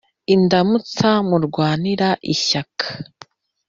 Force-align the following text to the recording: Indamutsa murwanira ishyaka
Indamutsa 0.35 1.09
murwanira 1.27 2.09
ishyaka 2.33 2.85